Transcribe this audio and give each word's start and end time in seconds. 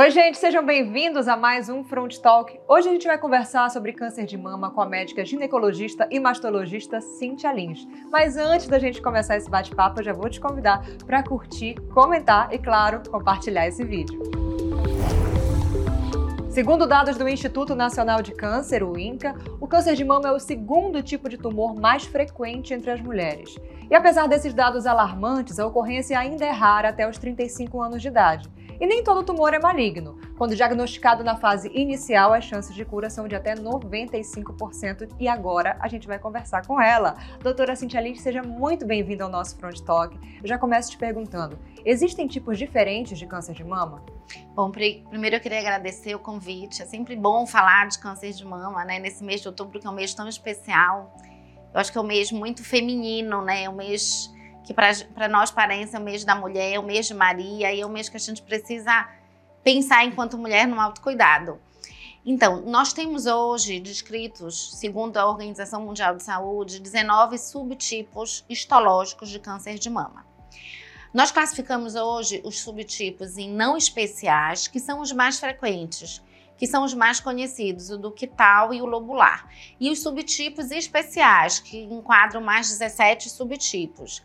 Oi, 0.00 0.10
gente, 0.10 0.38
sejam 0.38 0.64
bem-vindos 0.64 1.28
a 1.28 1.36
mais 1.36 1.68
um 1.68 1.84
Front 1.84 2.16
Talk. 2.20 2.58
Hoje 2.66 2.88
a 2.88 2.92
gente 2.92 3.06
vai 3.06 3.18
conversar 3.18 3.68
sobre 3.68 3.92
câncer 3.92 4.24
de 4.24 4.34
mama 4.34 4.70
com 4.70 4.80
a 4.80 4.86
médica 4.86 5.22
ginecologista 5.26 6.08
e 6.10 6.18
mastologista 6.18 7.02
Cintia 7.02 7.52
Lins. 7.52 7.86
Mas 8.10 8.38
antes 8.38 8.66
da 8.66 8.78
gente 8.78 9.02
começar 9.02 9.36
esse 9.36 9.50
bate-papo, 9.50 10.00
eu 10.00 10.04
já 10.04 10.14
vou 10.14 10.30
te 10.30 10.40
convidar 10.40 10.82
para 11.04 11.22
curtir, 11.22 11.74
comentar 11.92 12.50
e, 12.50 12.58
claro, 12.58 13.02
compartilhar 13.10 13.68
esse 13.68 13.84
vídeo. 13.84 14.18
Segundo 16.48 16.86
dados 16.86 17.18
do 17.18 17.28
Instituto 17.28 17.74
Nacional 17.74 18.22
de 18.22 18.32
Câncer, 18.32 18.82
o 18.82 18.98
INCA, 18.98 19.34
o 19.60 19.68
câncer 19.68 19.94
de 19.96 20.04
mama 20.04 20.30
é 20.30 20.32
o 20.32 20.40
segundo 20.40 21.02
tipo 21.02 21.28
de 21.28 21.36
tumor 21.36 21.78
mais 21.78 22.06
frequente 22.06 22.72
entre 22.72 22.90
as 22.90 23.02
mulheres. 23.02 23.54
E 23.90 23.94
apesar 23.94 24.26
desses 24.26 24.54
dados 24.54 24.86
alarmantes, 24.86 25.60
a 25.60 25.66
ocorrência 25.66 26.18
ainda 26.18 26.46
é 26.46 26.50
rara 26.50 26.88
até 26.88 27.06
os 27.06 27.18
35 27.18 27.82
anos 27.82 28.00
de 28.00 28.08
idade. 28.08 28.48
E 28.80 28.86
nem 28.86 29.04
todo 29.04 29.22
tumor 29.22 29.52
é 29.52 29.58
maligno. 29.58 30.18
Quando 30.38 30.56
diagnosticado 30.56 31.22
na 31.22 31.36
fase 31.36 31.70
inicial, 31.74 32.32
as 32.32 32.44
chances 32.44 32.74
de 32.74 32.82
cura 32.82 33.10
são 33.10 33.28
de 33.28 33.34
até 33.34 33.54
95%. 33.54 35.06
E 35.20 35.28
agora 35.28 35.76
a 35.80 35.86
gente 35.86 36.06
vai 36.06 36.18
conversar 36.18 36.66
com 36.66 36.80
ela. 36.80 37.14
Doutora 37.42 37.76
Cintia 37.76 38.00
Lins, 38.00 38.22
seja 38.22 38.42
muito 38.42 38.86
bem-vinda 38.86 39.22
ao 39.22 39.28
nosso 39.28 39.54
Front 39.58 39.80
Talk. 39.80 40.18
Eu 40.42 40.48
já 40.48 40.56
começo 40.56 40.90
te 40.90 40.96
perguntando: 40.96 41.58
existem 41.84 42.26
tipos 42.26 42.56
diferentes 42.56 43.18
de 43.18 43.26
câncer 43.26 43.52
de 43.52 43.62
mama? 43.62 44.02
Bom, 44.54 44.70
primeiro 44.70 45.36
eu 45.36 45.40
queria 45.40 45.60
agradecer 45.60 46.14
o 46.14 46.18
convite. 46.18 46.80
É 46.80 46.86
sempre 46.86 47.14
bom 47.14 47.46
falar 47.46 47.86
de 47.86 47.98
câncer 47.98 48.32
de 48.32 48.46
mama, 48.46 48.82
né? 48.86 48.98
Nesse 48.98 49.22
mês 49.22 49.42
de 49.42 49.48
outubro, 49.48 49.78
que 49.78 49.86
é 49.86 49.90
um 49.90 49.94
mês 49.94 50.14
tão 50.14 50.26
especial. 50.26 51.14
Eu 51.74 51.80
acho 51.80 51.92
que 51.92 51.98
é 51.98 52.00
um 52.00 52.06
mês 52.06 52.32
muito 52.32 52.64
feminino, 52.64 53.42
né? 53.42 53.64
É 53.64 53.68
um 53.68 53.76
mês 53.76 54.32
que 54.64 54.74
para 54.74 55.28
nós 55.28 55.50
parece 55.50 55.96
é 55.96 55.98
o 55.98 56.02
mês 56.02 56.24
da 56.24 56.34
mulher, 56.34 56.74
é 56.74 56.78
o 56.78 56.82
mês 56.82 57.06
de 57.06 57.14
Maria, 57.14 57.72
e 57.72 57.80
é 57.80 57.86
o 57.86 57.90
mês 57.90 58.08
que 58.08 58.16
a 58.16 58.20
gente 58.20 58.42
precisa 58.42 59.08
pensar 59.62 60.04
enquanto 60.04 60.38
mulher 60.38 60.66
no 60.66 60.80
autocuidado. 60.80 61.58
Então, 62.24 62.60
nós 62.62 62.92
temos 62.92 63.24
hoje 63.24 63.80
descritos, 63.80 64.78
segundo 64.78 65.16
a 65.16 65.26
Organização 65.26 65.82
Mundial 65.82 66.14
de 66.16 66.22
Saúde, 66.22 66.78
19 66.78 67.38
subtipos 67.38 68.44
histológicos 68.48 69.30
de 69.30 69.38
câncer 69.38 69.78
de 69.78 69.88
mama. 69.88 70.26
Nós 71.14 71.32
classificamos 71.32 71.94
hoje 71.94 72.40
os 72.44 72.60
subtipos 72.60 73.38
em 73.38 73.50
não 73.50 73.76
especiais, 73.76 74.68
que 74.68 74.78
são 74.78 75.00
os 75.00 75.12
mais 75.12 75.40
frequentes, 75.40 76.22
que 76.56 76.66
são 76.66 76.84
os 76.84 76.92
mais 76.92 77.18
conhecidos, 77.18 77.88
o 77.88 77.96
ductal 77.96 78.74
e 78.74 78.82
o 78.82 78.86
lobular. 78.86 79.48
E 79.80 79.90
os 79.90 80.02
subtipos 80.02 80.70
especiais, 80.70 81.58
que 81.58 81.78
enquadram 81.84 82.42
mais 82.42 82.68
17 82.68 83.30
subtipos. 83.30 84.22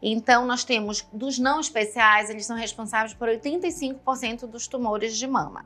Então, 0.00 0.46
nós 0.46 0.64
temos 0.64 1.06
dos 1.12 1.38
não 1.38 1.60
especiais, 1.60 2.30
eles 2.30 2.46
são 2.46 2.56
responsáveis 2.56 3.14
por 3.14 3.28
85% 3.28 4.46
dos 4.46 4.68
tumores 4.68 5.16
de 5.16 5.26
mama. 5.26 5.64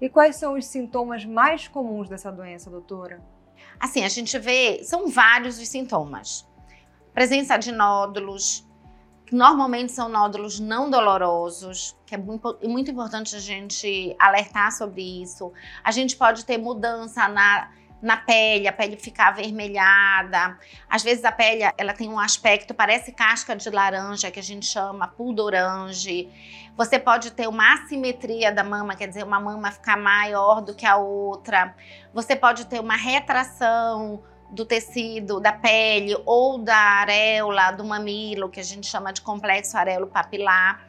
E 0.00 0.08
quais 0.08 0.36
são 0.36 0.54
os 0.54 0.66
sintomas 0.66 1.24
mais 1.24 1.68
comuns 1.68 2.08
dessa 2.08 2.30
doença, 2.30 2.70
doutora? 2.70 3.22
Assim, 3.78 4.04
a 4.04 4.08
gente 4.08 4.38
vê, 4.38 4.82
são 4.84 5.08
vários 5.08 5.58
os 5.58 5.68
sintomas. 5.68 6.48
Presença 7.12 7.56
de 7.56 7.72
nódulos, 7.72 8.64
que 9.26 9.34
normalmente 9.34 9.92
são 9.92 10.08
nódulos 10.08 10.60
não 10.60 10.90
dolorosos, 10.90 11.96
que 12.06 12.14
é 12.14 12.18
muito, 12.18 12.58
muito 12.64 12.90
importante 12.90 13.34
a 13.34 13.38
gente 13.38 14.14
alertar 14.18 14.72
sobre 14.72 15.22
isso. 15.22 15.52
A 15.82 15.90
gente 15.90 16.16
pode 16.16 16.44
ter 16.44 16.58
mudança 16.58 17.28
na 17.28 17.70
na 18.02 18.16
pele, 18.16 18.66
a 18.66 18.72
pele 18.72 18.96
ficar 18.96 19.28
avermelhada. 19.28 20.58
Às 20.90 21.04
vezes 21.04 21.24
a 21.24 21.30
pele 21.30 21.62
ela 21.78 21.94
tem 21.94 22.08
um 22.08 22.18
aspecto, 22.18 22.74
parece 22.74 23.12
casca 23.12 23.54
de 23.54 23.70
laranja, 23.70 24.30
que 24.30 24.40
a 24.40 24.42
gente 24.42 24.66
chama 24.66 25.06
pudorange. 25.06 26.28
Você 26.76 26.98
pode 26.98 27.30
ter 27.30 27.46
uma 27.46 27.74
assimetria 27.74 28.50
da 28.50 28.64
mama, 28.64 28.96
quer 28.96 29.06
dizer, 29.06 29.22
uma 29.22 29.38
mama 29.38 29.70
ficar 29.70 29.96
maior 29.96 30.60
do 30.60 30.74
que 30.74 30.84
a 30.84 30.96
outra. 30.96 31.74
Você 32.12 32.34
pode 32.34 32.66
ter 32.66 32.80
uma 32.80 32.96
retração 32.96 34.20
do 34.50 34.66
tecido, 34.66 35.38
da 35.40 35.52
pele 35.52 36.16
ou 36.26 36.58
da 36.58 36.76
areola, 36.76 37.70
do 37.70 37.84
mamilo, 37.84 38.50
que 38.50 38.58
a 38.58 38.64
gente 38.64 38.86
chama 38.86 39.12
de 39.12 39.22
complexo 39.22 39.76
areolo 39.76 40.08
papilar. 40.08 40.84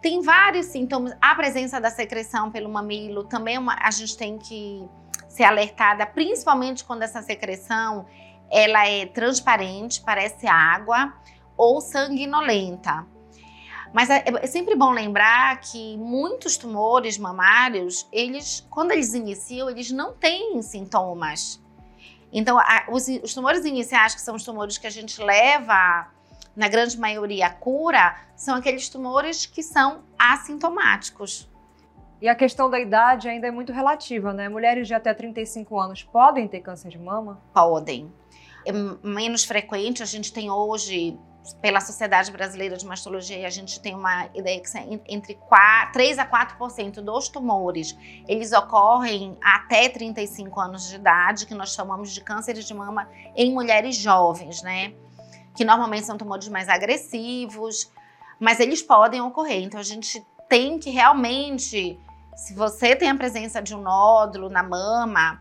Tem 0.00 0.22
vários 0.22 0.66
sintomas. 0.66 1.14
A 1.20 1.34
presença 1.34 1.80
da 1.80 1.90
secreção 1.90 2.50
pelo 2.50 2.68
mamilo 2.68 3.24
também 3.24 3.56
é 3.56 3.58
uma, 3.58 3.76
a 3.80 3.90
gente 3.90 4.16
tem 4.16 4.38
que 4.38 4.88
ser 5.32 5.44
alertada, 5.44 6.04
principalmente 6.04 6.84
quando 6.84 7.02
essa 7.02 7.22
secreção 7.22 8.04
ela 8.50 8.86
é 8.86 9.06
transparente, 9.06 10.02
parece 10.02 10.46
água 10.46 11.14
ou 11.56 11.80
sanguinolenta. 11.80 13.06
Mas 13.94 14.10
é, 14.10 14.24
é, 14.26 14.46
sempre 14.46 14.74
bom 14.74 14.90
lembrar 14.90 15.58
que 15.60 15.96
muitos 15.96 16.58
tumores 16.58 17.16
mamários, 17.16 18.06
eles, 18.12 18.66
quando 18.68 18.92
eles 18.92 19.14
iniciam, 19.14 19.70
eles 19.70 19.90
não 19.90 20.12
têm 20.12 20.60
sintomas. 20.60 21.62
Então, 22.30 22.58
a, 22.58 22.84
os, 22.90 23.08
os, 23.08 23.32
tumores 23.32 23.64
iniciais, 23.64 24.14
que 24.14 24.20
são 24.20 24.34
os 24.34 24.44
tumores 24.44 24.76
que 24.76 24.86
a 24.86 24.90
gente 24.90 25.22
leva, 25.22 26.08
na 26.54 26.68
grande 26.68 26.98
maioria, 26.98 27.46
a 27.46 27.50
cura, 27.50 28.16
são 28.36 28.54
aqueles 28.54 28.88
tumores 28.90 29.46
que 29.46 29.62
são 29.62 30.04
assintomáticos. 30.18 31.48
E 32.22 32.28
a 32.28 32.36
questão 32.36 32.70
da 32.70 32.78
idade 32.78 33.28
ainda 33.28 33.48
é 33.48 33.50
muito 33.50 33.72
relativa, 33.72 34.32
né? 34.32 34.48
Mulheres 34.48 34.86
de 34.86 34.94
até 34.94 35.12
35 35.12 35.76
anos 35.80 36.04
podem 36.04 36.46
ter 36.46 36.60
câncer 36.60 36.88
de 36.88 36.96
mama? 36.96 37.42
Podem. 37.52 38.12
É 38.64 38.70
menos 39.02 39.42
frequente, 39.42 40.04
a 40.04 40.06
gente 40.06 40.32
tem 40.32 40.48
hoje, 40.48 41.18
pela 41.60 41.80
Sociedade 41.80 42.30
Brasileira 42.30 42.76
de 42.76 42.86
Mastologia, 42.86 43.44
a 43.44 43.50
gente 43.50 43.80
tem 43.80 43.96
uma 43.96 44.28
ideia 44.36 44.60
que 44.60 44.68
entre 45.08 45.34
4, 45.34 45.92
3 45.94 46.20
a 46.20 46.24
4% 46.24 47.00
dos 47.00 47.28
tumores, 47.28 47.98
eles 48.28 48.52
ocorrem 48.52 49.36
até 49.42 49.88
35 49.88 50.60
anos 50.60 50.88
de 50.88 50.94
idade, 50.94 51.44
que 51.44 51.54
nós 51.54 51.74
chamamos 51.74 52.14
de 52.14 52.20
câncer 52.20 52.54
de 52.54 52.72
mama 52.72 53.08
em 53.34 53.52
mulheres 53.52 53.96
jovens, 53.96 54.62
né? 54.62 54.94
Que 55.56 55.64
normalmente 55.64 56.06
são 56.06 56.16
tumores 56.16 56.46
mais 56.46 56.68
agressivos, 56.68 57.90
mas 58.38 58.60
eles 58.60 58.80
podem 58.80 59.20
ocorrer. 59.20 59.64
Então 59.64 59.80
a 59.80 59.82
gente 59.82 60.24
tem 60.48 60.78
que 60.78 60.90
realmente 60.90 61.98
se 62.36 62.54
você 62.54 62.96
tem 62.96 63.10
a 63.10 63.14
presença 63.14 63.60
de 63.60 63.74
um 63.74 63.82
nódulo 63.82 64.48
na 64.48 64.62
mama, 64.62 65.40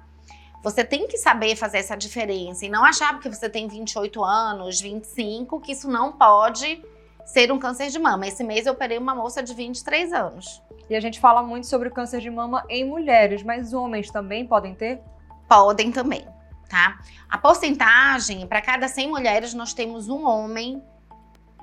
você 0.64 0.84
tem 0.84 1.08
que 1.08 1.18
saber 1.18 1.56
fazer 1.56 1.80
essa 1.80 1.96
diferença 1.96 2.66
e 2.66 2.70
não 2.70 2.86
achar 2.86 3.14
porque 3.14 3.30
você 3.30 3.50
tem 3.50 3.68
28 3.68 4.24
anos, 4.24 4.80
25, 4.80 5.60
que 5.60 5.72
isso 5.72 5.90
não 5.90 6.12
pode 6.12 6.84
ser 7.26 7.52
um 7.52 7.58
câncer 7.58 7.90
de 7.90 7.98
mama. 7.98 8.28
Esse 8.28 8.44
mês 8.44 8.66
eu 8.66 8.74
operei 8.74 8.98
uma 8.98 9.16
moça 9.16 9.42
de 9.42 9.54
23 9.54 10.14
anos. 10.14 10.62
E 10.90 10.96
a 10.96 11.00
gente 11.00 11.20
fala 11.20 11.42
muito 11.42 11.68
sobre 11.68 11.88
o 11.88 11.92
câncer 11.92 12.20
de 12.20 12.30
mama 12.30 12.64
em 12.70 12.86
mulheres, 12.86 13.42
mas 13.42 13.74
homens 13.74 14.12
também 14.12 14.46
podem 14.46 14.76
ter? 14.76 15.02
Podem 15.48 15.92
também, 15.92 16.28
tá? 16.70 17.00
A 17.30 17.38
porcentagem, 17.38 18.46
para 18.46 18.62
cada 18.62 18.88
100 18.88 19.08
mulheres, 19.08 19.54
nós 19.54 19.74
temos 19.74 20.10
um 20.10 20.28
homem 20.28 20.84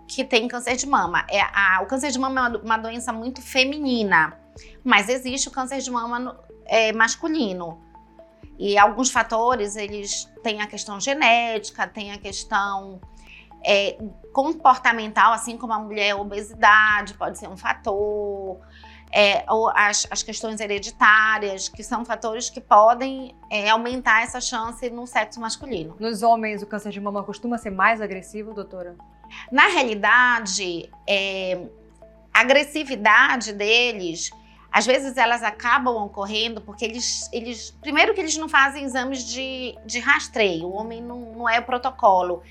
que 0.08 0.24
tem 0.24 0.48
câncer 0.48 0.76
de 0.76 0.86
mama. 0.86 1.24
É, 1.30 1.40
a, 1.40 1.80
o 1.82 1.86
câncer 1.86 2.10
de 2.10 2.18
mama 2.18 2.40
é 2.40 2.48
uma, 2.48 2.58
uma 2.58 2.76
doença 2.78 3.12
muito 3.12 3.42
feminina. 3.42 4.36
Mas 4.84 5.08
existe 5.08 5.48
o 5.48 5.50
câncer 5.50 5.78
de 5.78 5.90
mama 5.90 6.38
é, 6.66 6.92
masculino. 6.92 7.80
E 8.58 8.76
alguns 8.76 9.10
fatores, 9.10 9.76
eles 9.76 10.28
têm 10.42 10.60
a 10.60 10.66
questão 10.66 11.00
genética, 11.00 11.86
tem 11.86 12.12
a 12.12 12.18
questão 12.18 13.00
é, 13.64 13.96
comportamental, 14.32 15.32
assim 15.32 15.56
como 15.56 15.72
a 15.72 15.78
mulher, 15.78 16.12
a 16.12 16.16
obesidade 16.16 17.14
pode 17.14 17.38
ser 17.38 17.48
um 17.48 17.56
fator, 17.56 18.58
é, 19.12 19.44
ou 19.48 19.70
as, 19.70 20.06
as, 20.10 20.22
questões 20.22 20.60
hereditárias, 20.60 21.68
que 21.68 21.82
são 21.82 22.04
fatores 22.04 22.50
que 22.50 22.60
podem 22.60 23.34
é, 23.50 23.70
aumentar 23.70 24.22
essa 24.22 24.40
chance 24.40 24.88
no 24.90 25.06
sexo 25.06 25.40
masculino. 25.40 25.96
Nos 25.98 26.22
homens, 26.22 26.62
o 26.62 26.66
câncer 26.66 26.90
de 26.90 27.00
mama 27.00 27.22
costuma 27.22 27.58
ser 27.58 27.70
mais 27.70 28.00
agressivo, 28.00 28.52
doutora? 28.52 28.96
Na 29.50 29.68
realidade, 29.68 30.90
é, 31.06 31.60
a 32.32 32.40
agressividade 32.40 33.52
deles 33.52 34.30
às 34.70 34.86
vezes 34.86 35.16
elas 35.16 35.42
acabam 35.42 35.96
ocorrendo 36.04 36.60
porque 36.60 36.84
eles, 36.84 37.28
eles 37.32 37.76
primeiro 37.80 38.14
que 38.14 38.20
eles 38.20 38.36
não 38.36 38.48
fazem 38.48 38.84
exames 38.84 39.24
de, 39.24 39.76
de 39.84 39.98
rastreio, 39.98 40.66
o 40.66 40.72
homem 40.74 41.02
não, 41.02 41.20
não 41.34 41.48
é 41.48 41.58
o 41.58 41.64
protocolo. 41.64 42.42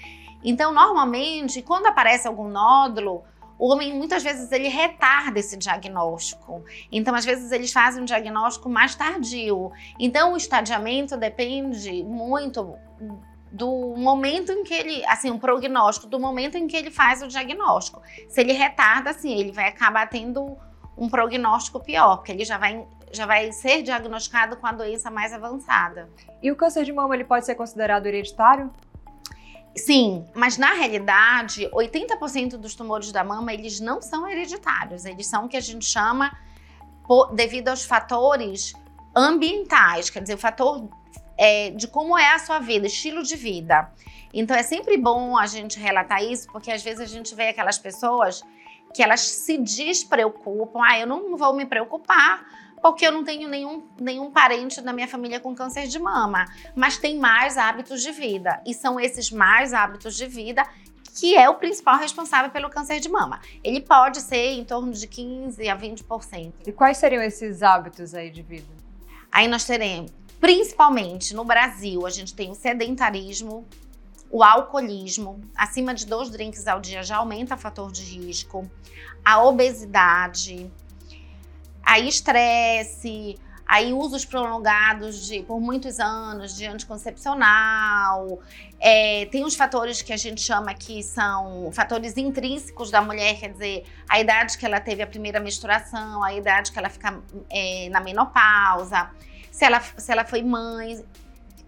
Então, 0.44 0.74
normalmente, 0.74 1.62
quando 1.62 1.88
aparece 1.88 2.28
algum 2.28 2.48
nódulo, 2.48 3.24
o 3.58 3.72
homem 3.72 3.94
muitas 3.94 4.24
vezes 4.24 4.52
ele 4.52 4.68
retarda 4.68 5.40
esse 5.40 5.58
diagnóstico. 5.58 6.64
Então, 6.92 7.16
às 7.16 7.26
vezes 7.26 7.52
eles 7.52 7.72
fazem 7.72 8.02
um 8.02 8.06
diagnóstico 8.06 8.70
mais 8.70 8.96
tardio. 8.96 9.72
Então, 10.00 10.34
o 10.34 10.38
estadiamento 10.38 11.18
depende 11.18 12.04
muito 12.04 12.76
do 13.52 13.96
momento 13.98 14.52
em 14.52 14.64
que 14.64 14.74
ele, 14.74 15.06
assim, 15.06 15.32
um 15.32 15.40
prognóstico, 15.40 16.08
do 16.08 16.20
momento 16.20 16.56
em 16.56 16.68
que 16.68 16.78
ele 16.78 16.92
faz 16.92 17.24
o 17.24 17.28
diagnóstico. 17.28 18.02
Se 18.28 18.42
ele 18.42 18.54
retarda, 18.54 19.10
assim, 19.10 19.34
ele 19.34 19.52
vai 19.52 19.68
acabar 19.68 20.08
tendo 20.08 20.58
um 20.98 21.08
prognóstico 21.08 21.80
pior, 21.80 22.18
porque 22.18 22.32
ele 22.32 22.44
já 22.44 22.58
vai, 22.58 22.86
já 23.12 23.26
vai 23.26 23.52
ser 23.52 23.84
diagnosticado 23.84 24.58
com 24.58 24.66
a 24.66 24.72
doença 24.72 25.12
mais 25.12 25.32
avançada. 25.32 26.10
E 26.42 26.52
o 26.52 26.56
câncer 26.56 26.84
de 26.84 26.92
mama 26.92 27.14
ele 27.14 27.24
pode 27.24 27.46
ser 27.46 27.56
considerado 27.56 28.08
hereditário? 28.08 28.72
Sim, 29.76 30.26
mas 30.34 30.58
na 30.58 30.74
realidade, 30.74 31.70
80% 31.72 32.58
dos 32.58 32.74
tumores 32.74 33.12
da 33.12 33.24
mama 33.24 33.54
eles 33.54 33.80
não 33.80 34.02
são 34.02 34.28
hereditários, 34.28 35.06
eles 35.06 35.28
são 35.28 35.46
o 35.46 35.48
que 35.48 35.56
a 35.56 35.62
gente 35.62 35.86
chama 35.86 36.36
por, 37.08 37.32
devido 37.34 37.70
aos 37.70 37.86
fatores 37.86 38.74
ambientais, 39.16 40.10
quer 40.10 40.22
dizer, 40.22 40.34
o 40.34 40.38
fator 40.38 40.90
é, 41.38 41.70
de 41.70 41.88
como 41.88 42.18
é 42.18 42.34
a 42.34 42.40
sua 42.40 42.58
vida, 42.58 42.88
estilo 42.88 43.22
de 43.22 43.36
vida. 43.36 43.92
Então 44.34 44.56
é 44.56 44.64
sempre 44.64 44.98
bom 44.98 45.38
a 45.38 45.46
gente 45.46 45.80
relatar 45.80 46.24
isso, 46.24 46.48
porque 46.52 46.72
às 46.72 46.84
vezes 46.84 47.00
a 47.00 47.06
gente 47.06 47.34
vê 47.36 47.50
aquelas 47.50 47.78
pessoas 47.78 48.44
que 48.94 49.04
elas 49.04 49.22
se 49.22 49.58
despreocupam. 49.58 50.82
Ah, 50.84 51.00
eu 51.00 51.08
não 51.08 51.36
vou 51.38 51.54
me 51.56 51.66
preocupar 51.66 52.46
porque 52.82 53.06
eu 53.06 53.12
não 53.12 53.24
tenho 53.24 53.50
nenhum, 53.50 53.84
nenhum 54.00 54.32
parente 54.32 54.82
da 54.82 54.94
minha 54.94 55.08
família 55.08 55.40
com 55.40 55.54
câncer 55.56 55.88
de 55.88 56.00
mama, 56.00 56.46
mas 56.76 56.98
tem 56.98 57.18
mais 57.18 57.58
hábitos 57.58 58.02
de 58.02 58.12
vida. 58.12 58.62
E 58.66 58.74
são 58.74 59.00
esses 59.00 59.32
mais 59.32 59.74
hábitos 59.74 60.16
de 60.16 60.28
vida 60.28 60.64
que 61.20 61.36
é 61.36 61.50
o 61.50 61.56
principal 61.56 61.98
responsável 61.98 62.52
pelo 62.52 62.70
câncer 62.70 63.00
de 63.00 63.10
mama. 63.10 63.42
Ele 63.64 63.82
pode 63.82 64.22
ser 64.22 64.52
em 64.52 64.64
torno 64.64 64.92
de 64.92 65.08
15 65.08 65.68
a 65.68 65.76
20%. 65.76 66.54
E 66.68 66.72
quais 66.72 66.98
seriam 66.98 67.24
esses 67.24 67.64
hábitos 67.64 68.14
aí 68.14 68.30
de 68.30 68.44
vida? 68.44 68.68
Aí 69.32 69.48
nós 69.48 69.66
teremos, 69.66 70.12
principalmente 70.40 71.36
no 71.36 71.44
Brasil, 71.44 72.06
a 72.06 72.12
gente 72.12 72.36
tem 72.36 72.52
o 72.52 72.56
sedentarismo, 72.56 73.66
o 74.30 74.44
alcoolismo, 74.44 75.42
acima 75.56 75.94
de 75.94 76.06
dois 76.06 76.30
drinks 76.30 76.68
ao 76.68 76.80
dia 76.80 77.02
já 77.04 77.18
aumenta 77.18 77.56
o 77.56 77.58
fator 77.58 77.92
de 77.92 78.04
risco, 78.04 78.70
a 79.24 79.42
obesidade, 79.44 80.72
aí 81.84 82.08
estresse, 82.08 83.40
aí 83.68 83.92
usos 83.92 84.24
prolongados 84.24 85.26
de 85.26 85.44
por 85.44 85.60
muitos 85.60 86.00
anos 86.00 86.56
de 86.56 86.66
anticoncepcional. 86.66 88.40
É, 88.80 89.26
tem 89.32 89.44
os 89.44 89.56
fatores 89.56 90.02
que 90.02 90.14
a 90.14 90.18
gente 90.18 90.42
chama 90.42 90.74
que 90.74 91.04
são 91.04 91.70
fatores 91.74 92.16
intrínsecos 92.16 92.90
da 92.90 93.02
mulher, 93.02 93.40
quer 93.40 93.52
dizer, 93.52 93.86
a 94.08 94.20
idade 94.20 94.58
que 94.58 94.66
ela 94.66 94.80
teve 94.80 95.02
a 95.02 95.08
primeira 95.08 95.40
menstruação, 95.40 96.24
a 96.24 96.34
idade 96.34 96.72
que 96.72 96.80
ela 96.80 96.90
fica 96.90 97.20
é, 97.50 97.90
na 97.90 98.00
menopausa, 98.00 99.10
se 99.52 99.66
ela, 99.66 99.82
se 99.82 100.12
ela 100.12 100.24
foi 100.24 100.42
mãe. 100.42 101.04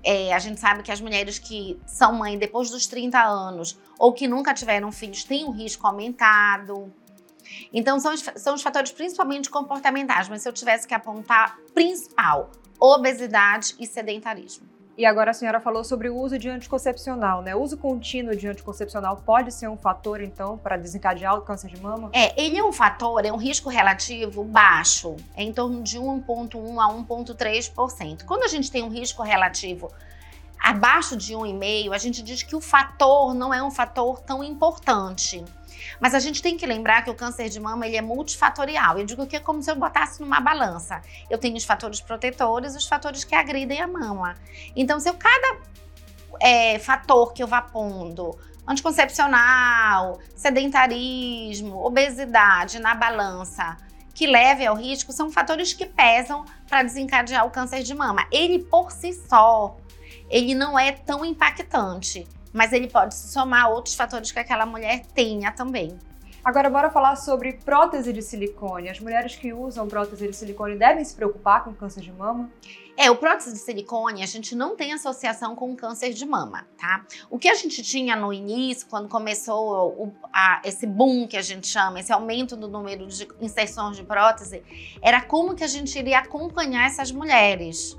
É, 0.04 0.34
a 0.34 0.40
gente 0.40 0.60
sabe 0.60 0.82
que 0.82 0.92
as 0.92 1.02
mulheres 1.02 1.38
que 1.38 1.80
são 1.86 2.14
mãe 2.14 2.38
depois 2.38 2.70
dos 2.70 2.88
30 2.88 3.22
anos 3.22 3.78
ou 3.98 4.14
que 4.14 4.28
nunca 4.28 4.54
tiveram 4.54 4.92
filhos 4.92 5.24
têm 5.24 5.46
um 5.46 5.52
risco 5.52 5.86
aumentado. 5.86 6.92
Então, 7.74 8.00
são 8.00 8.14
os, 8.14 8.24
são 8.36 8.56
os 8.56 8.62
fatores 8.62 8.92
principalmente 8.92 9.50
comportamentais, 9.50 10.30
mas 10.30 10.42
se 10.42 10.50
eu 10.50 10.54
tivesse 10.54 10.88
que 10.88 10.94
apontar 10.94 11.58
principal, 11.74 12.52
obesidade 12.80 13.76
e 13.80 13.86
sedentarismo. 13.86 14.79
E 15.00 15.06
agora 15.06 15.32
a 15.32 15.34
senhora 15.34 15.62
falou 15.62 15.82
sobre 15.82 16.10
o 16.10 16.18
uso 16.18 16.38
de 16.38 16.50
anticoncepcional, 16.50 17.42
né? 17.42 17.56
O 17.56 17.62
uso 17.62 17.78
contínuo 17.78 18.36
de 18.36 18.46
anticoncepcional 18.50 19.16
pode 19.26 19.50
ser 19.54 19.70
um 19.70 19.78
fator, 19.78 20.20
então, 20.20 20.58
para 20.58 20.76
desencadear 20.76 21.38
o 21.38 21.42
câncer 21.42 21.70
de 21.70 21.82
mama? 21.82 22.10
É, 22.12 22.34
ele 22.38 22.58
é 22.58 22.64
um 22.66 22.74
fator, 22.74 23.26
é 23.26 23.32
um 23.32 23.38
risco 23.38 23.70
relativo 23.70 24.44
baixo, 24.44 25.16
é 25.38 25.44
em 25.44 25.54
torno 25.54 25.82
de 25.82 25.98
1,1 25.98 26.82
a 26.82 26.94
1,3%. 26.94 28.26
Quando 28.26 28.44
a 28.44 28.50
gente 28.50 28.70
tem 28.70 28.84
um 28.84 28.90
risco 28.90 29.24
relativo 29.24 29.90
abaixo 30.60 31.16
de 31.16 31.34
1,5, 31.34 31.94
a 31.94 31.98
gente 31.98 32.22
diz 32.22 32.44
que 32.44 32.56
o 32.56 32.62
fator 32.62 33.34
não 33.34 33.54
é 33.54 33.64
um 33.64 33.72
fator 33.72 34.20
tão 34.22 34.44
importante. 34.44 35.44
Mas 36.00 36.14
a 36.14 36.20
gente 36.20 36.42
tem 36.42 36.58
que 36.58 36.66
lembrar 36.66 37.04
que 37.04 37.10
o 37.10 37.16
câncer 37.16 37.50
de 37.50 37.60
mama 37.60 37.88
ele 37.88 37.96
é 37.96 38.02
multifatorial. 38.02 38.98
Eu 38.98 39.06
digo 39.06 39.26
que 39.26 39.36
é 39.36 39.40
como 39.40 39.62
se 39.62 39.72
eu 39.72 39.76
botasse 39.76 40.22
numa 40.22 40.40
balança. 40.40 41.02
Eu 41.30 41.38
tenho 41.38 41.56
os 41.56 41.64
fatores 41.64 42.02
protetores 42.02 42.76
os 42.76 42.88
fatores 42.88 43.24
que 43.24 43.36
agridem 43.36 43.82
a 43.82 43.88
mama. 43.88 44.36
Então, 44.76 45.00
se 45.00 45.10
eu 45.10 45.14
cada 45.14 45.58
é, 46.40 46.80
fator 46.80 47.34
que 47.34 47.42
eu 47.42 47.48
vá 47.48 47.62
pondo, 47.62 48.38
anticoncepcional, 48.68 50.20
sedentarismo, 50.36 51.84
obesidade 51.84 52.80
na 52.80 52.94
balança, 52.94 53.78
que 54.14 54.28
leve 54.28 54.66
ao 54.66 54.76
risco, 54.76 55.12
são 55.12 55.32
fatores 55.32 55.74
que 55.74 55.86
pesam 55.86 56.46
para 56.68 56.84
desencadear 56.84 57.46
o 57.46 57.50
câncer 57.50 57.84
de 57.84 57.96
mama. 57.96 58.28
Ele 58.32 58.60
por 58.60 58.92
si 58.92 59.14
só, 59.14 59.78
ele 60.30 60.54
não 60.56 60.78
é 60.78 60.92
tão 60.92 61.24
impactante 61.24 62.28
mas 62.54 62.74
ele 62.74 62.88
pode 62.88 63.16
se 63.16 63.30
somar 63.30 63.66
a 63.66 63.70
outros 63.70 63.96
fatores 63.96 64.32
que 64.32 64.40
aquela 64.40 64.66
mulher 64.66 65.06
tenha 65.14 65.52
também. 65.52 65.98
Agora, 66.44 66.70
bora 66.70 66.90
falar 66.90 67.18
sobre 67.18 67.54
prótese 67.54 68.14
de 68.14 68.22
silicone. 68.22 68.90
As 68.90 69.00
mulheres 69.00 69.36
que 69.36 69.52
usam 69.52 69.88
prótese 69.88 70.26
de 70.26 70.36
silicone 70.36 70.78
devem 70.78 71.04
se 71.04 71.14
preocupar 71.14 71.66
com 71.66 71.74
câncer 71.74 72.02
de 72.02 72.12
mama? 72.14 72.50
É, 72.96 73.12
o 73.12 73.16
prótese 73.16 73.54
de 73.54 73.60
silicone, 73.60 74.24
a 74.24 74.26
gente 74.26 74.56
não 74.56 74.76
tem 74.76 74.94
associação 74.94 75.56
com 75.56 75.76
câncer 75.76 76.12
de 76.12 76.26
mama, 76.26 76.66
tá? 76.78 77.06
O 77.30 77.38
que 77.38 77.50
a 77.50 77.54
gente 77.54 77.84
tinha 77.84 78.16
no 78.16 78.34
início, 78.34 78.88
quando 78.90 79.08
começou 79.08 79.90
o, 79.90 80.14
a, 80.34 80.62
esse 80.64 80.88
boom 80.88 81.28
que 81.28 81.38
a 81.38 81.42
gente 81.42 81.68
chama, 81.68 82.00
esse 82.00 82.12
aumento 82.12 82.56
do 82.56 82.68
número 82.68 83.06
de 83.08 83.28
inserções 83.42 83.98
de 83.98 84.04
prótese, 84.04 84.64
era 85.02 85.22
como 85.22 85.56
que 85.56 85.64
a 85.64 85.68
gente 85.68 85.98
iria 86.00 86.20
acompanhar 86.20 86.88
essas 86.88 87.12
mulheres. 87.12 87.98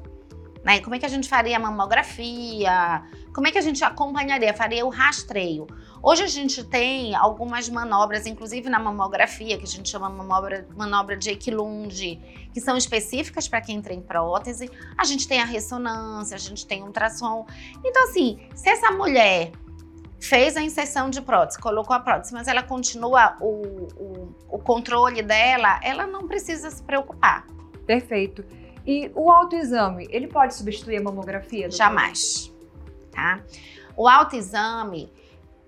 Né? 0.64 0.80
Como 0.80 0.94
é 0.94 0.98
que 0.98 1.06
a 1.06 1.08
gente 1.08 1.28
faria 1.28 1.56
a 1.56 1.60
mamografia? 1.60 3.02
Como 3.32 3.46
é 3.46 3.50
que 3.50 3.58
a 3.58 3.62
gente 3.62 3.82
acompanharia? 3.82 4.52
Faria 4.52 4.84
o 4.84 4.90
rastreio. 4.90 5.66
Hoje 6.02 6.22
a 6.22 6.26
gente 6.26 6.62
tem 6.64 7.14
algumas 7.14 7.68
manobras, 7.68 8.26
inclusive 8.26 8.68
na 8.68 8.78
mamografia, 8.78 9.56
que 9.56 9.64
a 9.64 9.68
gente 9.68 9.88
chama 9.88 10.08
manobra, 10.10 10.66
manobra 10.76 11.16
de 11.16 11.30
Equilund, 11.30 12.20
que 12.52 12.60
são 12.60 12.76
específicas 12.76 13.48
para 13.48 13.60
quem 13.60 13.80
tem 13.80 14.00
prótese. 14.00 14.70
A 14.98 15.04
gente 15.04 15.26
tem 15.26 15.40
a 15.40 15.44
ressonância, 15.44 16.34
a 16.34 16.38
gente 16.38 16.66
tem 16.66 16.82
ultrassom. 16.82 17.46
Então, 17.84 18.04
assim, 18.04 18.38
se 18.54 18.68
essa 18.68 18.90
mulher 18.90 19.52
fez 20.20 20.56
a 20.56 20.62
inserção 20.62 21.08
de 21.08 21.22
prótese, 21.22 21.58
colocou 21.58 21.96
a 21.96 22.00
prótese, 22.00 22.34
mas 22.34 22.46
ela 22.46 22.62
continua 22.62 23.36
o, 23.40 23.88
o, 23.96 24.34
o 24.50 24.58
controle 24.58 25.22
dela, 25.22 25.80
ela 25.82 26.06
não 26.06 26.26
precisa 26.26 26.70
se 26.70 26.82
preocupar. 26.82 27.46
Perfeito. 27.86 28.44
E 28.86 29.10
o 29.14 29.30
autoexame, 29.30 30.08
ele 30.10 30.26
pode 30.26 30.54
substituir 30.54 30.96
a 30.98 31.02
mamografia? 31.02 31.68
Doutor? 31.68 31.76
Jamais, 31.76 32.52
tá? 33.10 33.40
O 33.96 34.08
autoexame, 34.08 35.12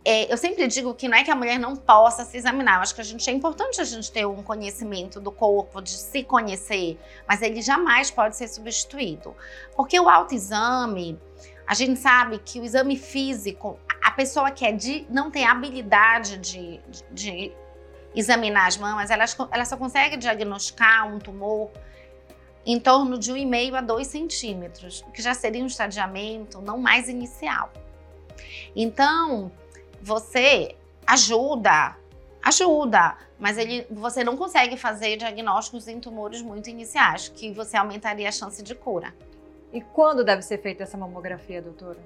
é, 0.05 0.33
eu 0.33 0.37
sempre 0.37 0.67
digo 0.67 0.95
que 0.95 1.09
não 1.09 1.17
é 1.17 1.23
que 1.23 1.31
a 1.31 1.37
mulher 1.37 1.59
não 1.59 1.77
possa 1.77 2.25
se 2.25 2.37
examinar, 2.37 2.77
eu 2.77 2.83
acho 2.83 2.95
que 2.95 3.01
a 3.01 3.05
gente 3.05 3.29
é 3.29 3.33
importante 3.33 3.81
a 3.81 3.85
gente 3.85 4.11
ter 4.11 4.27
um 4.27 4.43
conhecimento 4.43 5.21
do 5.21 5.31
corpo, 5.31 5.81
de 5.81 5.91
se 5.91 6.25
conhecer, 6.25 6.99
mas 7.29 7.43
ele 7.43 7.61
jamais 7.63 8.11
pode 8.11 8.37
ser 8.37 8.49
substituído. 8.49 9.37
Porque 9.77 9.99
o 10.01 10.09
autoexame, 10.09 11.21
a 11.67 11.75
gente 11.75 11.99
sabe 12.01 12.39
que 12.39 12.59
o 12.59 12.65
exame 12.65 12.97
físico, 12.97 13.79
a 14.03 14.11
pessoa 14.11 14.51
que 14.51 14.65
é 14.65 14.73
de, 14.73 15.07
não 15.09 15.31
tem 15.31 15.47
habilidade 15.47 16.39
de, 16.39 16.81
de, 16.89 17.05
de 17.13 17.53
examinar 18.15 18.67
as 18.67 18.77
mamas, 18.77 19.11
ela, 19.11 19.25
ela 19.51 19.65
só 19.65 19.77
consegue 19.77 20.17
diagnosticar 20.17 21.07
um 21.07 21.19
tumor 21.19 21.71
em 22.65 22.79
torno 22.79 23.19
de 23.19 23.33
1,5 23.33 23.75
a 23.75 23.81
2 23.81 24.07
centímetros, 24.07 25.05
que 25.13 25.21
já 25.21 25.35
seria 25.35 25.63
um 25.63 25.67
estadiamento 25.67 26.61
não 26.61 26.79
mais 26.79 27.09
inicial. 27.09 27.73
Então, 28.75 29.51
você 30.01 30.77
ajuda, 31.07 31.97
ajuda, 32.43 33.17
mas 33.39 33.59
ele, 33.59 33.87
você 33.91 34.23
não 34.23 34.37
consegue 34.37 34.77
fazer 34.77 35.17
diagnósticos 35.17 35.89
em 35.89 35.99
tumores 36.01 36.43
muito 36.43 36.71
iniciais, 36.71 37.29
que 37.29 37.53
você 37.53 37.77
aumentaria 37.77 38.29
a 38.29 38.33
chance 38.33 38.63
de 38.63 38.75
cura. 38.75 39.15
E 39.73 39.81
quando 39.81 40.25
deve 40.25 40.43
ser 40.43 40.59
feita 40.59 40.83
essa 40.83 40.97
mamografia, 40.97 41.63
doutora? 41.63 41.99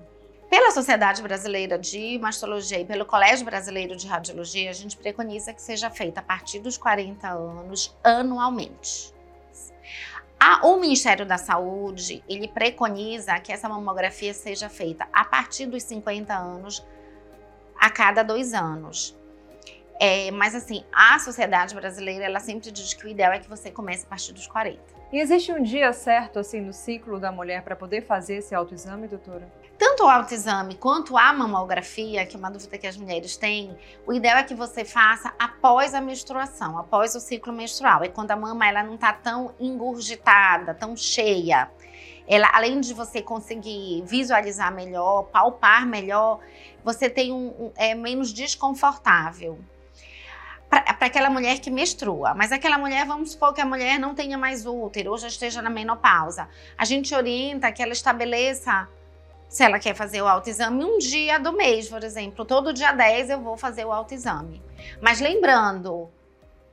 Pela 0.48 0.70
Sociedade 0.70 1.20
Brasileira 1.22 1.76
de 1.76 2.18
Mastologia 2.20 2.78
e 2.78 2.84
pelo 2.84 3.04
Colégio 3.04 3.44
Brasileiro 3.44 3.96
de 3.96 4.06
Radiologia, 4.06 4.70
a 4.70 4.72
gente 4.72 4.96
preconiza 4.96 5.52
que 5.52 5.60
seja 5.60 5.90
feita 5.90 6.20
a 6.20 6.22
partir 6.22 6.60
dos 6.60 6.78
40 6.78 7.28
anos 7.28 7.96
anualmente. 8.04 9.15
O 10.62 10.76
Ministério 10.78 11.24
da 11.24 11.38
Saúde, 11.38 12.24
ele 12.28 12.48
preconiza 12.48 13.38
que 13.40 13.52
essa 13.52 13.68
mamografia 13.68 14.34
seja 14.34 14.68
feita 14.68 15.06
a 15.12 15.24
partir 15.24 15.66
dos 15.66 15.82
50 15.84 16.34
anos, 16.34 16.84
a 17.78 17.88
cada 17.88 18.22
dois 18.22 18.52
anos. 18.52 19.16
É, 20.00 20.30
mas 20.30 20.54
assim, 20.54 20.84
a 20.92 21.18
sociedade 21.18 21.74
brasileira, 21.74 22.24
ela 22.24 22.40
sempre 22.40 22.70
diz 22.70 22.94
que 22.94 23.06
o 23.06 23.08
ideal 23.08 23.32
é 23.32 23.38
que 23.38 23.48
você 23.48 23.70
comece 23.70 24.04
a 24.04 24.08
partir 24.08 24.32
dos 24.32 24.46
40. 24.46 24.78
E 25.12 25.20
existe 25.20 25.52
um 25.52 25.62
dia 25.62 25.92
certo, 25.92 26.38
assim, 26.38 26.60
no 26.60 26.72
ciclo 26.72 27.20
da 27.20 27.30
mulher 27.30 27.62
para 27.62 27.76
poder 27.76 28.02
fazer 28.02 28.36
esse 28.36 28.54
autoexame, 28.54 29.06
doutora? 29.06 29.48
Tanto 29.78 30.04
o 30.04 30.08
autoexame 30.08 30.74
quanto 30.76 31.18
a 31.18 31.32
mamografia, 31.32 32.24
que 32.24 32.34
é 32.34 32.38
uma 32.38 32.50
dúvida 32.50 32.78
que 32.78 32.86
as 32.86 32.96
mulheres 32.96 33.36
têm, 33.36 33.76
o 34.06 34.12
ideal 34.12 34.38
é 34.38 34.42
que 34.42 34.54
você 34.54 34.84
faça 34.84 35.34
após 35.38 35.94
a 35.94 36.00
menstruação, 36.00 36.78
após 36.78 37.14
o 37.14 37.20
ciclo 37.20 37.52
menstrual. 37.52 38.02
É 38.02 38.08
quando 38.08 38.30
a 38.30 38.36
mama 38.36 38.66
ela 38.66 38.82
não 38.82 38.94
está 38.94 39.12
tão 39.12 39.54
engurgitada, 39.60 40.72
tão 40.72 40.96
cheia. 40.96 41.70
Ela, 42.26 42.50
além 42.54 42.80
de 42.80 42.94
você 42.94 43.20
conseguir 43.20 44.02
visualizar 44.06 44.74
melhor, 44.74 45.24
palpar 45.24 45.86
melhor, 45.86 46.40
você 46.82 47.10
tem 47.10 47.30
um, 47.30 47.48
um 47.48 47.72
é 47.76 47.94
menos 47.94 48.32
desconfortável 48.32 49.58
para 50.68 51.06
aquela 51.06 51.30
mulher 51.30 51.60
que 51.60 51.70
menstrua. 51.70 52.34
Mas 52.34 52.50
aquela 52.50 52.78
mulher, 52.78 53.06
vamos 53.06 53.32
supor 53.32 53.52
que 53.52 53.60
a 53.60 53.66
mulher 53.66 54.00
não 54.00 54.14
tenha 54.14 54.36
mais 54.36 54.66
útero 54.66 55.12
ou 55.12 55.18
já 55.18 55.28
esteja 55.28 55.62
na 55.62 55.70
menopausa. 55.70 56.48
A 56.76 56.84
gente 56.84 57.14
orienta 57.14 57.70
que 57.70 57.82
ela 57.82 57.92
estabeleça 57.92 58.88
se 59.48 59.62
ela 59.62 59.78
quer 59.78 59.94
fazer 59.94 60.22
o 60.22 60.26
autoexame 60.26 60.84
um 60.84 60.98
dia 60.98 61.38
do 61.38 61.52
mês, 61.52 61.88
por 61.88 62.02
exemplo. 62.02 62.44
Todo 62.44 62.72
dia 62.72 62.92
10 62.92 63.30
eu 63.30 63.40
vou 63.40 63.56
fazer 63.56 63.84
o 63.84 63.92
autoexame. 63.92 64.62
Mas 65.00 65.20
lembrando 65.20 66.10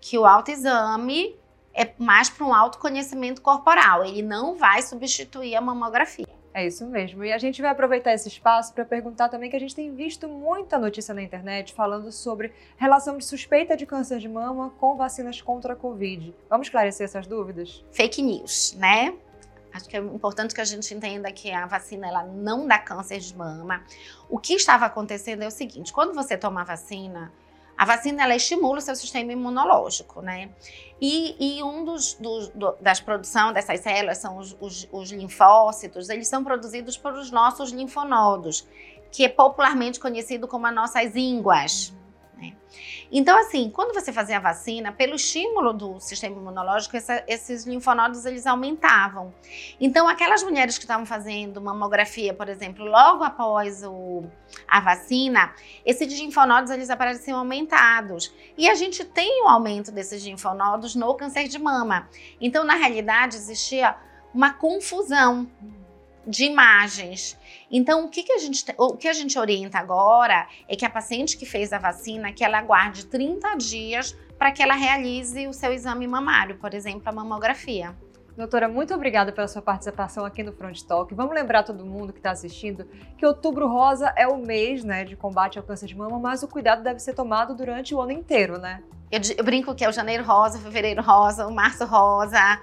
que 0.01 0.18
o 0.18 0.25
autoexame 0.25 1.36
é 1.74 1.92
mais 1.98 2.30
para 2.30 2.46
um 2.46 2.53
autoconhecimento 2.53 3.42
corporal. 3.42 4.06
Ele 4.06 4.22
não 4.22 4.56
vai 4.56 4.82
substituir 4.82 5.56
a 5.56 5.62
mamografia. 5.62 6.27
É 6.53 6.68
isso 6.68 6.86
mesmo. 6.86 7.24
E 7.24 7.34
a 7.34 7.38
gente 7.39 7.62
vai 7.62 7.72
aproveitar 7.72 8.13
esse 8.13 8.27
espaço 8.27 8.74
para 8.74 8.86
perguntar 8.86 9.27
também 9.27 9.50
que 9.50 9.56
a 9.56 9.60
gente 9.60 9.74
tem 9.74 9.94
visto 9.96 10.27
muita 10.27 10.77
notícia 10.77 11.13
na 11.13 11.24
internet 11.24 11.74
falando 11.74 12.12
sobre 12.12 12.53
relação 12.77 13.18
de 13.18 13.25
suspeita 13.25 13.75
de 13.75 13.88
câncer 13.88 14.20
de 14.20 14.30
mama 14.30 14.72
com 14.80 14.96
vacinas 14.96 15.42
contra 15.42 15.74
a 15.74 15.75
Covid. 15.75 16.34
Vamos 16.48 16.68
esclarecer 16.68 17.06
essas 17.06 17.25
dúvidas? 17.25 17.84
Fake 17.92 18.22
news, 18.22 18.75
né? 18.77 19.15
Acho 19.74 19.89
que 19.89 19.98
é 19.98 20.00
importante 20.00 20.53
que 20.53 20.62
a 20.62 20.65
gente 20.65 20.94
entenda 20.94 21.32
que 21.32 21.51
a 21.51 21.65
vacina 21.65 22.08
ela 22.08 22.24
não 22.24 22.68
dá 22.68 22.77
câncer 22.77 23.20
de 23.20 23.36
mama. 23.36 23.84
O 24.30 24.38
que 24.38 24.53
estava 24.53 24.86
acontecendo 24.86 25.42
é 25.42 25.48
o 25.48 25.51
seguinte: 25.51 25.92
quando 25.92 26.13
você 26.13 26.38
toma 26.38 26.62
a 26.62 26.63
vacina, 26.63 27.34
a 27.75 27.86
vacina 27.86 28.24
ela 28.24 28.36
estimula 28.36 28.77
o 28.77 28.82
seu 28.82 28.96
sistema 28.96 29.32
imunológico, 29.32 30.22
né? 30.22 30.51
E, 31.01 31.58
e 31.58 31.63
um 31.63 31.84
dos, 31.84 32.13
dos 32.13 32.50
do, 32.50 32.75
das 32.80 33.00
produção 33.00 33.51
dessas 33.51 33.80
células 33.80 34.20
são 34.20 34.38
os, 34.38 34.56
os, 34.62 34.88
os, 34.92 35.12
linfócitos, 35.12 36.08
eles 36.10 36.27
são 36.27 36.44
produzidos 36.44 36.96
pelos 36.96 37.32
nossos 37.32 37.72
linfonodos, 37.72 38.68
que 39.12 39.25
é 39.25 39.30
popularmente 39.30 40.00
conhecido 40.00 40.48
como 40.48 40.68
as 40.68 40.75
nossas 40.75 41.15
ínguas. 41.15 41.94
Né? 42.43 42.53
Então, 43.12 43.38
assim, 43.38 43.69
quando 43.69 43.93
você 43.93 44.12
fazia 44.12 44.38
a 44.38 44.39
vacina, 44.39 44.91
pelo 44.91 45.15
estímulo 45.15 45.71
do 45.71 46.00
sistema 46.00 46.35
imunológico, 46.35 46.97
essa, 46.97 47.23
esses 47.27 47.65
linfonodos 47.65 48.25
eles 48.25 48.45
aumentavam. 48.45 49.33
Então, 49.79 50.07
aquelas 50.07 50.43
mulheres 50.43 50.77
que 50.77 50.83
estavam 50.83 51.05
fazendo 51.05 51.62
mamografia, 51.62 52.33
por 52.33 52.50
exemplo, 52.50 52.83
logo 52.83 53.23
após 53.23 53.83
o, 53.83 54.23
a 54.67 54.79
vacina, 54.81 55.53
esses 55.85 56.12
linfonodos 56.19 56.71
eles 56.71 56.89
apareciam 56.89 57.39
aumentados. 57.39 58.33
E 58.57 58.69
a 58.69 58.75
gente 58.75 59.05
tem 59.05 59.43
o 59.43 59.45
um 59.45 59.50
aumento 59.50 59.91
desses 59.91 60.23
linfonodos 60.23 60.95
no 60.95 61.13
câncer 61.15 61.47
de 61.47 61.59
mama. 61.59 62.09
Então, 62.41 62.63
na 62.63 62.75
realidade, 62.75 63.38
existia 63.38 63.95
uma 64.33 64.51
confusão 64.51 65.47
de 66.25 66.46
imagens. 66.46 67.38
Então, 67.72 68.06
o 68.06 68.10
que, 68.10 68.24
que, 68.24 68.32
a 68.32 68.38
gente, 68.38 68.65
o 68.77 68.96
que 68.96 69.08
a 69.08 69.13
gente 69.13 69.38
orienta 69.38 69.77
agora 69.77 70.48
é 70.68 70.75
que 70.75 70.86
a 70.86 70.89
paciente 70.89 71.38
que 71.38 71.46
fez 71.46 71.74
a 71.74 71.80
vacina, 71.80 72.32
que 72.32 72.44
ela 72.44 72.60
aguarde 72.60 73.06
30 73.06 73.56
dias 73.56 74.15
para 74.38 74.51
que 74.51 74.62
ela 74.62 74.75
realize 74.75 75.48
o 75.48 75.53
seu 75.53 75.72
exame 75.72 76.08
mamário, 76.08 76.58
por 76.58 76.74
exemplo, 76.74 77.03
a 77.06 77.12
mamografia. 77.12 77.96
Doutora, 78.36 78.68
muito 78.68 78.94
obrigada 78.96 79.32
pela 79.32 79.48
sua 79.48 79.62
participação 79.62 80.25
aqui 80.25 80.42
no 80.42 80.51
Front 80.51 80.82
Talk. 80.84 81.13
Vamos 81.13 81.36
lembrar 81.36 81.62
todo 81.62 81.86
mundo 81.86 82.12
que 82.12 82.18
está 82.18 82.32
assistindo 82.32 82.84
que 83.15 83.24
Outubro 83.24 83.68
Rosa 83.68 84.12
é 84.18 84.27
o 84.27 84.38
mês 84.38 84.84
né, 84.84 85.03
de 85.03 85.15
combate 85.15 85.60
ao 85.60 85.63
câncer 85.63 85.86
de 85.86 85.96
mama, 85.96 86.18
mas 86.18 86.42
o 86.42 86.48
cuidado 86.48 86.82
deve 86.82 87.00
ser 87.00 87.13
tomado 87.13 87.53
durante 87.53 87.94
o 87.94 88.01
ano 88.01 88.12
inteiro, 88.12 88.58
né? 88.58 88.82
Eu, 89.12 89.20
eu 89.38 89.44
brinco 89.44 89.75
que 89.75 89.86
é 89.86 89.89
o 89.89 89.92
janeiro 89.92 90.24
rosa, 90.24 90.58
fevereiro 90.58 91.00
rosa, 91.00 91.46
o 91.46 91.53
março 91.53 91.86
rosa. 91.86 92.60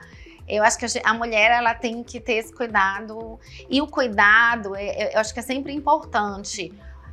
Eu 0.50 0.64
acho 0.64 0.76
que 0.78 0.86
a 1.04 1.14
mulher 1.14 1.52
ela 1.52 1.74
tem 1.74 2.02
que 2.02 2.18
ter 2.20 2.34
esse 2.34 2.52
cuidado 2.52 3.38
e 3.68 3.80
o 3.80 3.86
cuidado, 3.86 4.74
é, 4.74 4.84
é, 4.84 5.14
eu 5.14 5.20
acho 5.20 5.32
que 5.32 5.38
é 5.38 5.42
sempre 5.42 5.72
importante. 5.72 6.72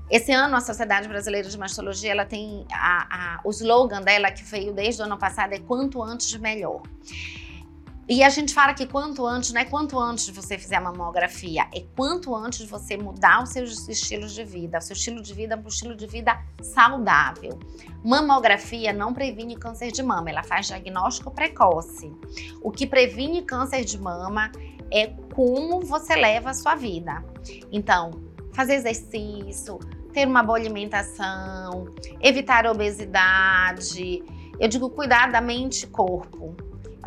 Esse 0.09 0.31
ano 0.31 0.55
a 0.55 0.61
Sociedade 0.61 1.07
Brasileira 1.07 1.47
de 1.47 1.57
Mastologia 1.57 2.11
ela 2.11 2.25
tem 2.25 2.65
a, 2.71 3.35
a, 3.35 3.41
o 3.43 3.51
slogan 3.51 4.01
dela 4.01 4.31
que 4.31 4.43
veio 4.43 4.73
desde 4.73 5.01
o 5.01 5.05
ano 5.05 5.17
passado 5.17 5.53
é 5.53 5.59
quanto 5.59 6.01
antes 6.01 6.35
melhor. 6.37 6.81
E 8.09 8.23
a 8.23 8.29
gente 8.29 8.53
fala 8.53 8.73
que 8.73 8.87
quanto 8.87 9.25
antes, 9.25 9.51
não 9.51 9.59
é 9.59 9.65
quanto 9.65 9.99
antes 9.99 10.27
de 10.27 10.31
você 10.31 10.57
fizer 10.57 10.77
a 10.77 10.81
mamografia, 10.81 11.67
é 11.75 11.83
quanto 11.93 12.33
antes 12.33 12.59
de 12.59 12.65
você 12.65 12.95
mudar 12.95 13.43
os 13.43 13.49
seus 13.49 13.85
estilos 13.89 14.33
de 14.33 14.45
vida, 14.45 14.77
o 14.77 14.81
seu 14.81 14.93
estilo 14.93 15.21
de 15.21 15.33
vida 15.33 15.57
para 15.57 15.65
um 15.65 15.67
estilo 15.67 15.93
de 15.93 16.07
vida 16.07 16.39
saudável. 16.61 17.59
Mamografia 18.05 18.93
não 18.93 19.13
previne 19.13 19.57
câncer 19.57 19.91
de 19.91 20.01
mama, 20.01 20.29
ela 20.29 20.41
faz 20.41 20.67
diagnóstico 20.67 21.31
precoce. 21.31 22.09
O 22.61 22.71
que 22.71 22.87
previne 22.87 23.41
câncer 23.41 23.83
de 23.83 23.99
mama 23.99 24.53
é 24.89 25.07
como 25.35 25.81
você 25.81 26.15
leva 26.15 26.51
a 26.51 26.53
sua 26.53 26.75
vida. 26.75 27.21
Então, 27.73 28.11
fazer 28.53 28.75
exercício, 28.75 29.79
ter 30.13 30.25
uma 30.25 30.43
boa 30.43 30.57
alimentação, 30.57 31.93
evitar 32.21 32.65
a 32.65 32.71
obesidade. 32.71 34.23
Eu 34.57 34.69
digo 34.69 34.89
cuidar 34.91 35.29
da 35.29 35.41
mente 35.41 35.83
e 35.83 35.87
corpo 35.87 36.55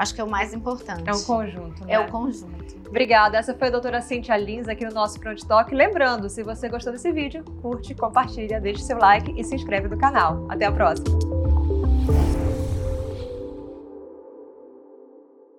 acho 0.01 0.15
que 0.15 0.21
é 0.21 0.25
o 0.25 0.31
mais 0.31 0.55
importante. 0.55 1.07
É 1.07 1.13
o 1.13 1.23
conjunto, 1.23 1.85
né? 1.85 1.93
É 1.93 2.01
o 2.01 2.09
conjunto. 2.09 2.81
Obrigada. 2.89 3.37
Essa 3.37 3.55
foi 3.55 3.69
a 3.69 3.71
doutora 3.71 4.01
Cintia 4.01 4.37
Lins 4.37 4.67
aqui 4.67 4.85
no 4.85 4.93
nosso 4.93 5.21
Front 5.21 5.43
Talk. 5.43 5.75
Lembrando, 5.75 6.29
se 6.31 6.43
você 6.43 6.71
gostou 6.71 6.91
desse 6.91 7.13
vídeo, 7.13 7.45
curte, 7.61 7.95
compartilha, 7.95 8.59
deixe 8.61 8.83
seu 8.83 8.97
like 8.97 9.39
e 9.39 9.45
se 9.45 9.55
inscreve 9.55 9.89
no 9.89 9.99
canal. 9.99 10.47
Até 10.49 10.65
a 10.65 10.73
próxima. 10.73 11.19